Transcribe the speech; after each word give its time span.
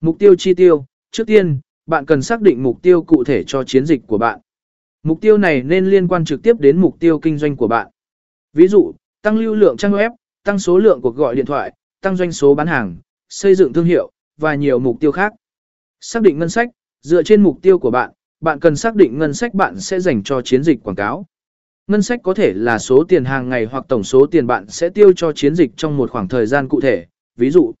Mục 0.00 0.18
tiêu 0.18 0.34
chi 0.34 0.54
tiêu, 0.54 0.84
trước 1.10 1.26
tiên, 1.26 1.60
bạn 1.86 2.06
cần 2.06 2.22
xác 2.22 2.40
định 2.40 2.62
mục 2.62 2.82
tiêu 2.82 3.02
cụ 3.02 3.24
thể 3.24 3.44
cho 3.46 3.64
chiến 3.64 3.86
dịch 3.86 4.00
của 4.06 4.18
bạn. 4.18 4.40
Mục 5.02 5.20
tiêu 5.20 5.38
này 5.38 5.62
nên 5.62 5.86
liên 5.86 6.08
quan 6.08 6.24
trực 6.24 6.42
tiếp 6.42 6.60
đến 6.60 6.80
mục 6.80 6.96
tiêu 7.00 7.18
kinh 7.18 7.38
doanh 7.38 7.56
của 7.56 7.68
bạn. 7.68 7.88
Ví 8.52 8.68
dụ, 8.68 8.92
tăng 9.22 9.38
lưu 9.38 9.54
lượng 9.54 9.76
trang 9.76 9.92
web, 9.92 10.10
tăng 10.44 10.58
số 10.58 10.78
lượng 10.78 11.00
cuộc 11.02 11.16
gọi 11.16 11.34
điện 11.34 11.46
thoại, 11.46 11.72
tăng 12.00 12.16
doanh 12.16 12.32
số 12.32 12.54
bán 12.54 12.66
hàng, 12.66 12.96
xây 13.28 13.54
dựng 13.54 13.72
thương 13.72 13.84
hiệu, 13.84 14.10
và 14.36 14.54
nhiều 14.54 14.78
mục 14.78 15.00
tiêu 15.00 15.12
khác. 15.12 15.32
Xác 16.00 16.22
định 16.22 16.38
ngân 16.38 16.48
sách, 16.48 16.68
dựa 17.02 17.22
trên 17.22 17.42
mục 17.42 17.58
tiêu 17.62 17.78
của 17.78 17.90
bạn, 17.90 18.10
bạn 18.40 18.60
cần 18.60 18.76
xác 18.76 18.96
định 18.96 19.18
ngân 19.18 19.34
sách 19.34 19.54
bạn 19.54 19.80
sẽ 19.80 20.00
dành 20.00 20.22
cho 20.22 20.42
chiến 20.42 20.62
dịch 20.62 20.82
quảng 20.82 20.96
cáo. 20.96 21.26
Ngân 21.86 22.02
sách 22.02 22.20
có 22.22 22.34
thể 22.34 22.52
là 22.56 22.78
số 22.78 23.04
tiền 23.08 23.24
hàng 23.24 23.48
ngày 23.48 23.64
hoặc 23.64 23.84
tổng 23.88 24.04
số 24.04 24.26
tiền 24.26 24.46
bạn 24.46 24.66
sẽ 24.68 24.88
tiêu 24.88 25.12
cho 25.16 25.32
chiến 25.32 25.54
dịch 25.54 25.70
trong 25.76 25.96
một 25.96 26.10
khoảng 26.10 26.28
thời 26.28 26.46
gian 26.46 26.68
cụ 26.68 26.80
thể. 26.80 27.06
Ví 27.36 27.50
dụ, 27.50 27.72